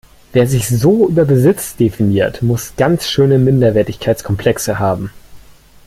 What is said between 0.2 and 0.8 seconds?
Wer sich